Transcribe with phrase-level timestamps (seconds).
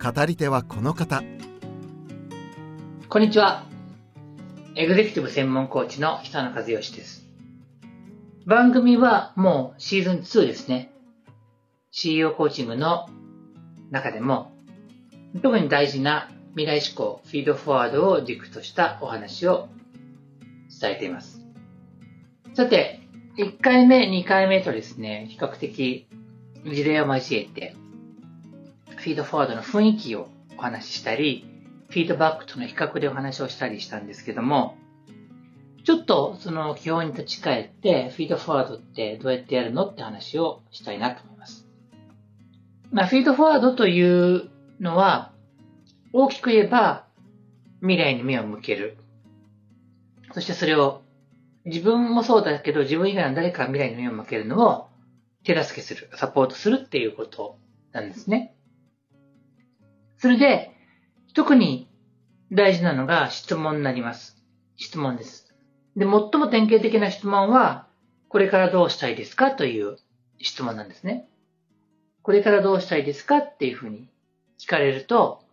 [0.00, 1.24] 語り手はこの方
[3.08, 3.64] こんにちは。
[4.76, 7.26] エグゼクティブ専門コーチの久野和義です。
[8.46, 10.92] 番組はもうシーズン2ですね。
[11.90, 13.08] CEO コーチングの
[13.90, 14.52] 中でも、
[15.42, 19.68] 特に大事な未来志向、フィードフォワードを軸としたお話を
[20.80, 21.44] 伝えています。
[22.54, 23.00] さて、
[23.36, 26.06] 1回目、2回目とですね、比較的
[26.64, 27.74] 事例を交えて、
[28.98, 31.46] フィードフォワードの雰囲気をお話ししたり、
[31.88, 34.76] フィードバックとの比較でお話をしたりしたんですけども、
[35.84, 41.66] ちょっとその基本に立ち返って、フィードフォワードってどうやってやるのって話をしたいなと思います。
[42.90, 44.50] まあ、フィードフォワードという
[44.80, 45.32] のは、
[46.12, 47.06] 大きく言えば、
[47.80, 48.96] 未来に目を向ける。
[50.32, 51.02] そしてそれを、
[51.64, 54.88] 自分もそうだけど、自分以外の誰かが未来に目を向けるのを
[55.44, 57.58] 手助けする、サポートするっていうこと
[57.92, 58.56] なんですね。
[60.18, 60.72] それで、
[61.34, 61.88] 特に
[62.52, 64.36] 大事なのが質問になります。
[64.76, 65.54] 質問です。
[65.96, 67.86] で、最も典型的な質問は、
[68.28, 69.96] これからどうしたいですかという
[70.38, 71.28] 質問なんですね。
[72.22, 74.08] これからどうしたいですかっていうふうに
[74.58, 75.44] 聞かれると、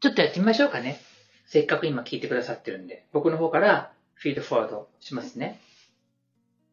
[0.00, 0.98] ちょっとやってみましょうかね。
[1.46, 5.60] せっかく今聞いてくださってるんで、僕の方からフィードフォワードしますね。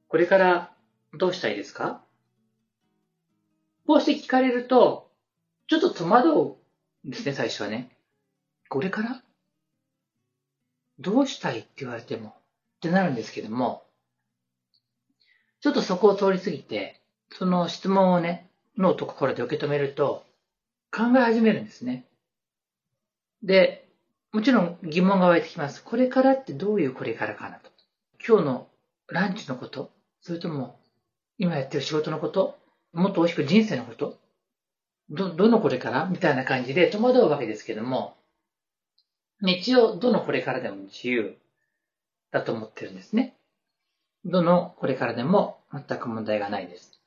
[0.07, 0.73] これから
[1.17, 2.03] どうしたいですか？
[3.85, 5.11] こうして聞かれると、
[5.67, 6.55] ちょっと戸惑う
[7.05, 7.89] ですね、最初はね。
[8.69, 9.21] これから？
[10.99, 12.33] どうしたいって言われてもっ
[12.81, 13.83] てなるんですけども、
[15.61, 20.25] ちょっとそこを通り過ぎて、その質問をね、脳と心で受け止めると、
[20.91, 22.05] 考え始めるんですね。
[23.43, 23.87] で、
[24.31, 25.83] もちろん疑問が湧いてきます。
[25.83, 27.71] これからってどういうこれからかなと。
[28.25, 28.67] 今日の
[29.07, 30.79] ランチのことそれとも、
[31.37, 32.59] 今やってる仕事のこと
[32.93, 34.19] もっと大きく人生のこと
[35.11, 36.05] ど、どのこれから？
[36.05, 38.15] みたいな感じで戸惑うわけですけども、
[39.45, 41.35] 一応、どのこれからでも自由
[42.31, 43.35] だと思ってるんですね。
[44.23, 46.99] どのこれからでも全く問題がないです。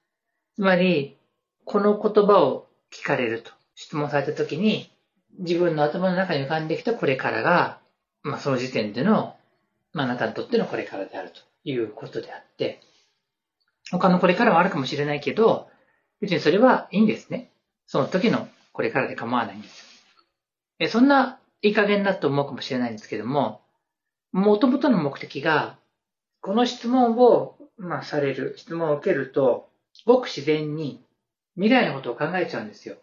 [0.57, 1.17] つまり、
[1.65, 4.91] この言葉を聞かれると、質問されたときに、
[5.39, 7.79] 自分の頭の中に浮かんできたこれからが、
[8.23, 9.37] まあその時点での、
[9.93, 12.81] まああなたにとってのこれからであるということであって、
[13.91, 15.69] 他のこれからはあるかもしれないけど、
[16.21, 17.53] 別にそれはいいんですね。
[17.87, 19.85] その時のこれからで構わないんです。
[20.79, 23.63] えそんないい加減だと思うかもしれないんですけども、
[24.33, 25.79] もともとの目的が、
[26.41, 29.71] この質問を、まあ、される、質問を受けると、
[30.05, 31.03] ごく自然に
[31.55, 32.97] 未来のことを考えちゃうんですよ。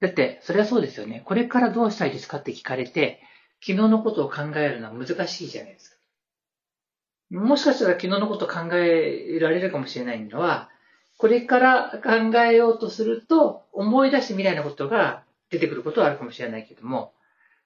[0.00, 1.22] だって、それはそうですよね。
[1.24, 3.20] これからどうしたいですかって聞かれて、
[3.60, 5.96] 昨日のことを考えるのは難しいじゃないですか。
[7.30, 10.70] もしかしたら昨日のことを考えられるかもしれないのは、
[11.18, 17.12] これから考えようとすると、思い出して未来のことが出てくることはあるかもしれないけども、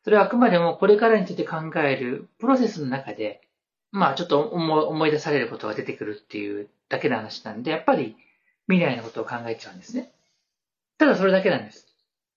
[0.04, 3.42] それはあくまでもこれからについて考えるプロセスの中で、
[3.90, 8.16] まあちょっと思い出されることが出てくるっていうだけの話なんで、やっぱり
[8.68, 10.10] 未来のことを考えちゃうんですね。
[10.98, 11.86] ただそれだけなんです。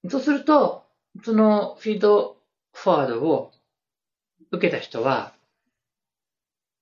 [0.09, 0.83] そうすると、
[1.23, 2.35] そのフィード
[2.73, 3.51] フォワードを
[4.51, 5.33] 受けた人は、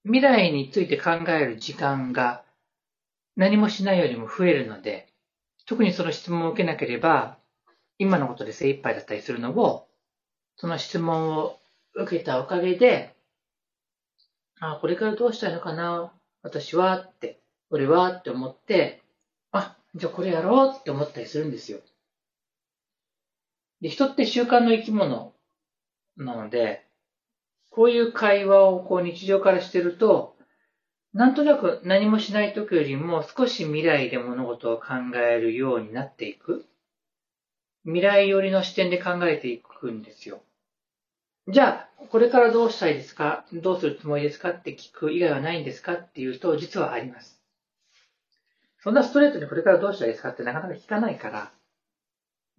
[0.06, 2.43] 未来について考える時間が
[3.36, 5.12] 何もしないよりも増えるので、
[5.66, 7.38] 特にその質問を受けなければ、
[7.98, 9.88] 今のことで精一杯だったりするのを、
[10.56, 11.60] その質問を
[11.96, 13.16] 受けたおかげで、
[14.60, 17.40] あ、これからどうしたいのかな私はって、
[17.70, 19.04] 俺はって思って、
[19.52, 21.80] あ、じゃあこれやろうって思ったりするんですよ。
[23.82, 25.34] で、人って習慣の生き物
[26.18, 26.88] なので、
[27.70, 30.33] こういう会話をこう日常からしてると、
[31.14, 36.66] なんとなく何もしない時よりも少し未来で物事を考えるようになっていく。
[37.86, 40.42] 未来寄りの視点で考えていくんですよ。
[41.50, 43.46] じゃあ、これからどうしたいですか？
[43.54, 47.40] どうするつもりですかって聞く以外はないんですかっていうと、実はあります。
[48.82, 51.52] そんなストレートにこれからどうしたいですかってなかなか聞かないから。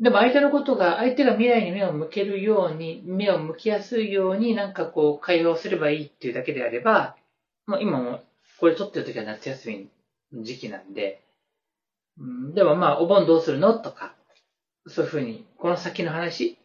[0.00, 7.16] でも相手のことが、相手が未来に目を向けるように、目を向きやすいようになんかこう会話をすればいいっていうだけであれば、
[7.66, 8.20] もう今も
[8.58, 9.88] これ撮ってる時は夏休み
[10.32, 11.22] の時期なんで、
[12.18, 14.14] うん、でもまあお盆どうするのとか、
[14.86, 16.58] そういうふうに、この先の話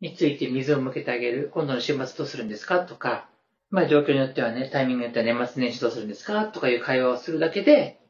[0.00, 1.50] について水を向けてあげる。
[1.52, 3.28] 今度の週末どうするんですかとか、
[3.70, 8.00] まあ状況によってはね、タイミングによっては年末年始どうするんですかとかいう会話をするだけで、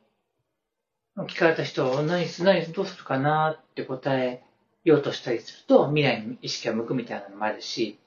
[1.17, 4.43] 聞かれた人は何す、何、どうするかなって答え
[4.85, 7.99] ようとしたりすると、未来に意識が向くみたいなのもあるし、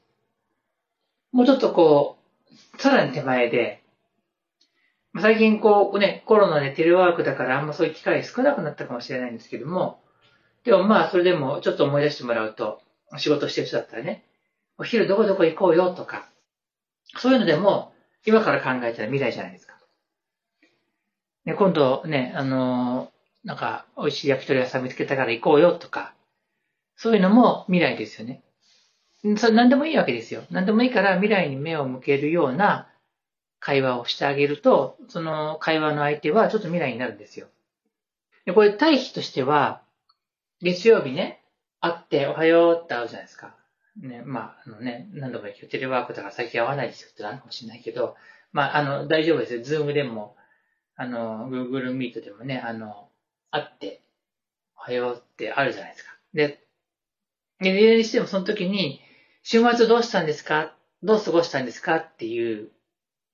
[1.31, 2.25] もうちょっとこう、
[2.77, 3.83] さらに手前で、
[5.21, 10.01] 最近こうね、コロナでテレワークだからあんまそういう機会少なくなったかもしれないんですけども、
[10.65, 12.81] でもまあそれでもちょっと思い出してもらうと、
[13.18, 14.25] 仕事してる人だったらね、
[14.77, 16.30] お昼どこどこ行こうよとか、
[17.18, 17.94] そういうのでも、
[18.25, 19.75] 今から考えたら未来じゃないですか。
[21.45, 26.15] ね、今度ね、あのー、なんか、美味しい焼き鳥屋さん見つけたから行こうよとか、
[26.97, 28.42] そういうのも未来ですよね。
[29.38, 30.44] それ何でもいいわけですよ。
[30.51, 32.88] 何でもいいから未来に目を向けるような
[33.60, 37.48] 会話をしてあげると、その会話の相手はちょっと未来になるんですよ。
[38.45, 39.81] でこれ、対比としては、
[40.62, 41.42] 月曜日ね、
[41.81, 43.56] 会って、おはようって会うじゃないですか。
[43.98, 48.16] ね、まあ、あのね、何度も言う、テレワークだから最近会わないですよってなるかもしれないけど、
[48.51, 49.63] まあ、あの、大丈夫ですよ。
[49.63, 50.36] ズームでも、
[50.95, 53.10] あの、Google Meet でもね、あの、
[53.50, 54.01] 会って、
[54.78, 56.12] おはようってあるじゃないですか。
[56.33, 56.66] で、
[57.62, 59.01] いずれにしてもその時に、
[59.47, 60.74] 週末どうしたんですか？
[61.03, 61.97] どう過ごしたんですか？
[61.97, 62.71] っていう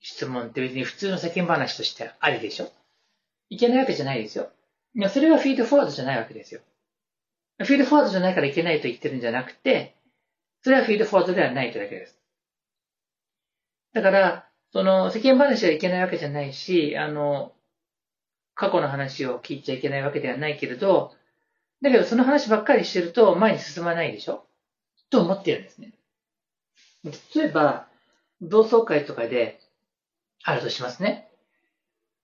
[0.00, 2.70] 質問って別に普通の世間話としてありでしょ？
[3.48, 4.50] いけないわけじゃないですよ。
[4.94, 6.60] いや、それはフィードフォワードじゃないわけですよ。
[7.60, 9.96] フィードフォワードじゃないからいけないと言ってるんじゃなくて、
[10.62, 12.18] それはフィードフォワードではないというだけです。
[13.94, 17.52] だから、その世間話はいけないわけじゃないし、あの、
[18.54, 21.14] 過去の話を聞いちゃいけないわけではないけれど、
[21.80, 24.44] だけどその話ばっかりしてると前に進まないでしょ？
[25.10, 25.92] と思ってるんですね。
[27.04, 27.86] 例えば、
[28.40, 29.60] 同窓会とかで
[30.44, 31.28] あるとしますね。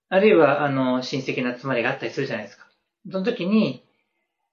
[0.09, 2.67] あるいは、あの、親戚の集まりがあったりするじゃないですか。
[3.11, 3.85] その時に、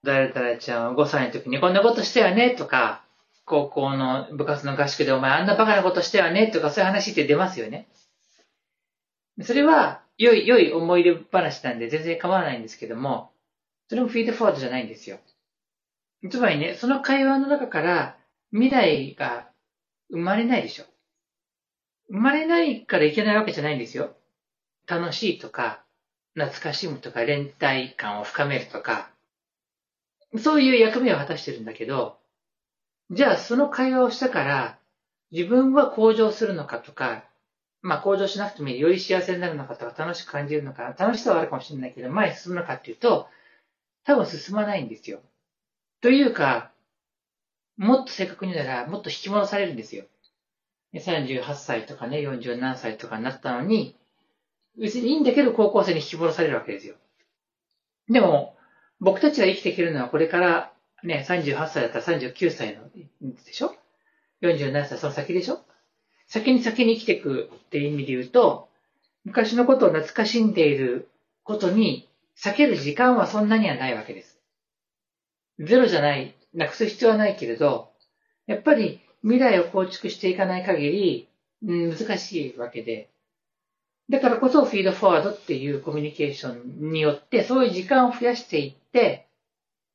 [0.02, 3.04] 誰々ちゃんは5歳の時にこんなことしたよねとか、
[3.44, 7.88] 高校の部活の合宿でお前あんなバカなことしたよねとかそういう話って出ますよね。
[9.42, 13.30] それは良い、良い思い出話なんで全然構わないんですけども、
[13.88, 15.18] それもフィードフォワードじゃないんですよ。
[16.30, 18.16] つまりね、その会話の中から
[18.50, 19.48] 未来が
[20.10, 20.84] 生まれないでしょ。
[22.08, 24.16] 生まれないからいけないわけじゃないんですよ。
[24.86, 25.84] 楽しいとか、
[26.34, 29.10] 懐かしむとか、連帯感を深めるとか、
[30.38, 32.18] そういう役目を果たしてるんだけど、
[33.10, 34.78] じゃあその会話をしたから、
[35.32, 37.24] 自分は向上するのかとか、
[37.82, 43.28] まあ向上しなくても、より幸せになるのかとか、楽しく感じるのか、楽しさはあるかもしれないけど、前に進むのかっていうと、
[44.04, 45.20] 多分進まないんですよ。
[46.00, 46.70] というか、
[47.76, 50.04] もっと正確に言うなら、もっと引き戻されるんですよ。
[50.94, 53.96] 38歳とかね、40何歳とかになったのに、
[54.78, 56.94] 別にいいんだけど高校生に引き戻されるわけですよ。
[58.08, 58.56] でも、
[59.00, 62.88] 僕たちが生きていけるのはこれからね、38歳だったら39歳の
[63.44, 63.74] でしょ
[64.42, 65.60] ?47 歳その先でしょ？
[66.28, 68.68] 先に先に生きていくっていう意味で言うと、
[69.24, 71.08] 昔のことを懐かしんでいる
[71.42, 72.08] ことに
[72.38, 74.38] 避ける時間はそんなにはないわけです。
[75.58, 77.90] ゼロじゃない、なくす必要はないけれど、
[78.46, 81.28] やっぱり未来を構築していかない限り、
[81.62, 83.10] うん、難しいわけで、
[84.08, 89.26] だからこそフィードフォワードっていうコミュニケーションによって、そういう時間を増やしていって、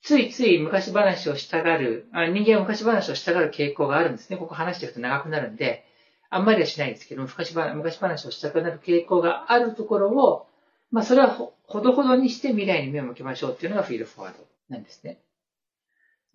[0.03, 4.37] ついつい昔話をしたがる、あ人間は昔話をしたがる傾向があるんですね。
[4.37, 5.85] ここ話していくと長くなるんで、
[6.29, 10.47] あんまりはしないんですけど、昔話昔話をしたくなる傾向があるところを、
[10.91, 15.19] まあそれはほどほどにして未来に目を向けましょうっていうのがフィードフォワードなんですね。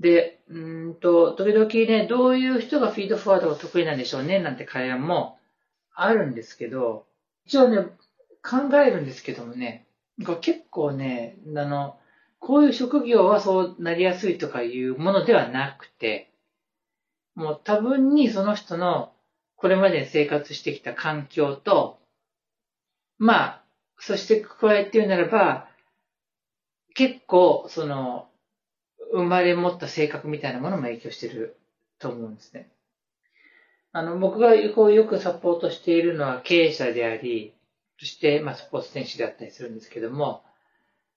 [0.00, 0.58] で、う
[0.90, 5.38] んと、時々ね、どういう人がフィードフォワードが得意なんでしょうね、なんて会話も
[5.94, 7.06] あるんですけど、
[7.46, 7.88] 一応ね、
[8.42, 9.86] 考えるんですけどもね、
[10.40, 11.98] 結構ね、あの、
[12.38, 16.30] こういう職業はそうなりやすいとかいうものではなくて、
[17.34, 19.12] もう多分にその人の
[19.56, 21.98] これまで生活してきた環境と、
[23.18, 23.62] まあ、
[23.98, 25.68] そして加えて言うならば、
[26.94, 28.28] 結構、その、
[29.12, 31.56] 生まれ持った性格みたいなものも影響してる
[31.98, 32.70] と思うんですね。
[33.92, 37.54] あの、僕がよくサポートしているのは経営者であり、
[37.98, 40.44] そして、まあ、スポーツ選手であったりするんですけども、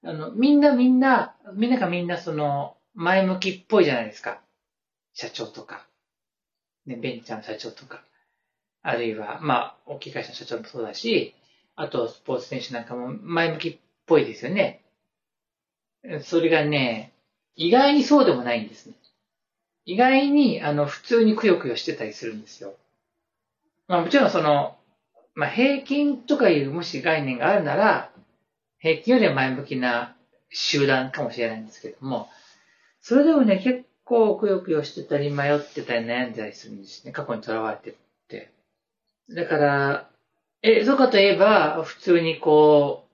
[0.04, 4.42] あの、みんなみんな、みんながみんなその、前向きっぽいじゃないですか。
[5.14, 5.88] 社長とか、
[6.86, 8.04] ね、ベンチャーの社長とか、
[8.82, 11.36] あるいは、まあ、大きい会社の社長もそうだし、
[11.76, 14.86] あと、スポーツ選手なんかも前向きっぽいですよね。
[16.22, 17.14] それがね、
[17.60, 18.94] 意外にそうでもないんですね。
[19.86, 22.74] 意外に、あの、普通にくよくよしてたりするんですよ。
[23.90, 24.78] まあもちろんその、
[25.36, 28.12] まあ平均とかいうもし概念があるなら、
[28.80, 30.16] 平均よりは前向きな
[30.50, 32.30] 集団かもしれないんですけども、
[33.02, 37.12] それでもね、結構くよくよしてたり迷ってたり悩んだりするんですね。
[37.12, 37.96] 過去にとらわれてっ
[38.30, 38.54] て。
[39.32, 40.10] だから、
[40.62, 43.06] え、そうかといえば、普通にこ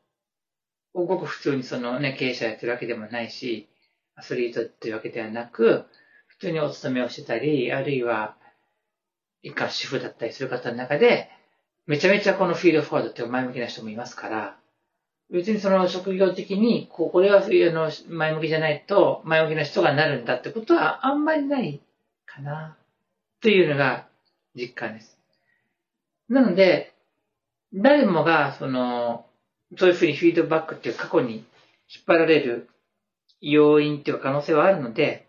[0.94, 3.68] う、ごく普通にそのね、経営者やってるわけでもないし、
[4.16, 5.86] アスリートっていうわけではなく、
[6.28, 8.36] 普通にお勤めをしてたり、あるいは、
[9.42, 11.30] 一家主婦だったりする方の中で、
[11.86, 14.58] めちゃめちゃこのフィードフォワードって前向きな人もいますから、
[15.32, 21.82] 別にその職業的に、ここれはの前向きじゃないと、前向きな人がなるんだってことはあんまりない
[22.26, 22.78] かな、
[23.42, 24.08] というのが
[24.56, 25.18] 実感です。
[26.30, 26.94] なので、
[27.74, 29.26] 誰もが、その、
[29.78, 31.36] そういうふうにフィードバックっていう過去に
[31.94, 32.70] 引っ張られる
[33.42, 35.28] 要因っていうか可能性はあるので、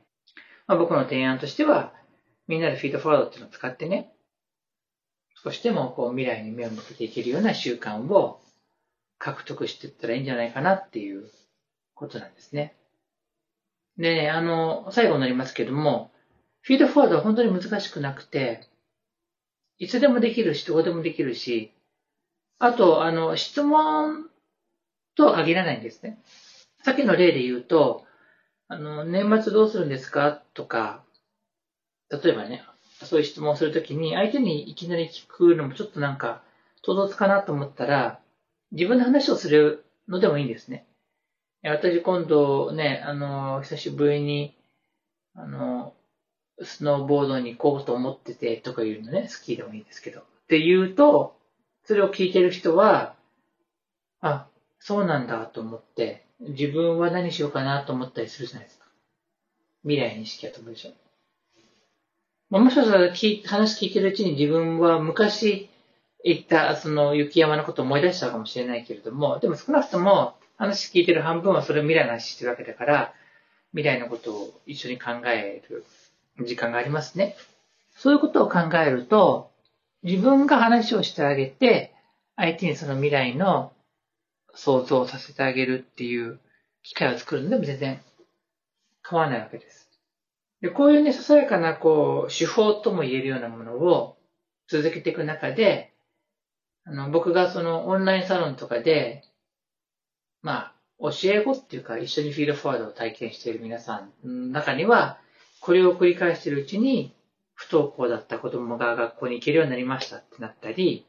[0.67, 1.93] まあ、僕の提案としては、
[2.49, 4.13] みんなでフィードフォワードっていうのを使ってね、
[5.43, 8.41] 少しでもこう未来に目を向けていけるような習慣を
[9.19, 11.31] 獲得していったらいいんじゃないかなっていう
[11.95, 12.77] ことなんですね。
[13.97, 16.13] で、あの、最後になりますけども、
[16.63, 18.69] フィードフォワードは本当に難しくなくて、
[19.79, 21.73] いつでもできるし、どこでもできるし、
[22.59, 24.29] あと、あの、質問
[25.15, 26.19] とは限らないんですね。
[26.83, 28.05] さっきの例で言うと、
[28.69, 30.43] あの、年末どうするんですか？
[30.55, 31.03] とか、
[32.11, 32.63] 例えばね、
[33.03, 36.43] そういう質問をするときに、相手にいきなり聞くのもちょっとなんか、
[36.83, 38.21] 唐突かなと思ったら、
[38.73, 40.87] 自分の話をするのでもいいんですね。
[41.63, 44.57] 私今度ね、あの、久しぶりに、
[45.35, 45.95] あの、
[46.63, 50.21] スノーボードに行こうと思っててとか言うのね、スキーでもいいんですけど。
[50.21, 51.37] って言うと、
[51.85, 53.15] それを聞いてる人は、
[54.21, 54.47] あ、
[54.79, 58.87] そうなんだと思って、自分は何しようかなと思ったりするじゃないですか。
[59.83, 60.91] 未来に意識が飛ぶでしょ。
[62.51, 65.69] まあ、もしかしたら話聞いてるうちに自分は昔
[66.25, 73.15] 行ったその雪山のことを思い出したかもしれないけれども、でも少なくとも話聞いてる半分はそれを未来の話してるわけだから、
[73.73, 75.85] 未来のことを一緒に考える
[76.45, 77.37] 時間がありますね。
[77.95, 79.51] そういうことを考えると、
[80.03, 81.95] 自分が話をしてあげて、
[82.37, 83.73] 相手にその未来の
[84.57, 86.41] 想像させてあげるっていう
[86.83, 88.01] 機会を作るのでも全然
[89.09, 89.89] 変わないわけです。
[90.61, 94.17] でこういうね、ささやかなこう、手法とも言えるようなものを
[94.69, 95.93] 続けていく中で、
[96.85, 99.23] あの、僕がそのオンラインサロンとかで、
[100.43, 105.19] まあ、教え子っていうか一緒にフィードフォワードを体験している皆さんの中には、
[105.61, 107.15] これを繰り返しているうちに、
[107.55, 111.07] 不登校だった子供が学校に行けるようになりましたってなったり、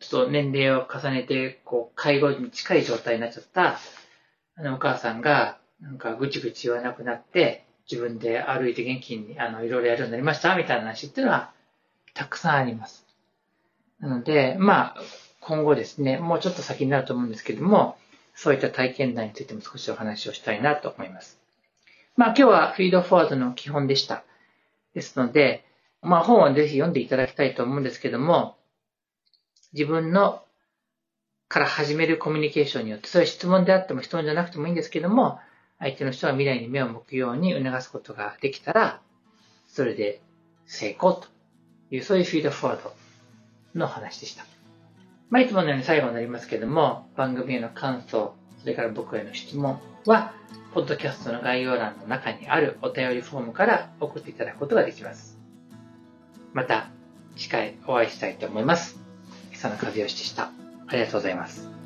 [0.00, 3.78] ちょっと年齢を重ねて、こう、介護に近い状態になっちゃった、
[4.56, 11.52] あの、お母さんが、なんか、ぐちぐち言わなくなって、自分で歩いて元気に、あの、いろいろやるようになりましたみたいな話っていうのは、
[12.14, 13.06] たくさんあります。
[14.00, 14.96] なので、まあ、
[15.40, 17.96] 今後ですね、もうちょっと先になると思うんですけども、
[18.34, 21.40] そういった体験談についても少しお話をしたいなと思います。
[22.16, 24.24] まあ、今日はフィードフォワードの基本でした。
[24.94, 25.64] ですので、
[26.02, 28.56] まあ、本はぜひ読んでいただきたいと思うんですけども、
[29.72, 30.42] 自分の
[31.48, 35.40] から始めるコミュニケーションによって、そういう質問であっても質問じゃなくてもいいんですけども、
[35.78, 39.00] 相手の人は未来に目を向くように促すことができたら、
[39.66, 40.20] それで
[40.66, 41.28] 成功と
[41.90, 42.94] いう、そういうフィードフォワード
[43.74, 44.44] の話でした。
[45.30, 50.34] まあ、いつものように最後になりますけども、番組への感想、それから僕への質問は、
[50.74, 55.38] ポッドキャストの概要欄の中にあるお便りフォームから送っていただくことができます。
[56.52, 56.88] また、
[57.36, 58.97] 次回お会いしたいと思います。
[59.60, 60.52] 久野和義でした。
[60.86, 61.77] ありがとうございます。